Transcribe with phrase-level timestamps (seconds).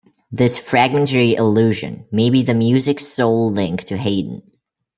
[0.31, 4.41] This fragmentary allusion may be the music's sole link to Haydn.